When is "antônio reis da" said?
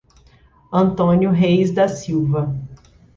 0.73-1.87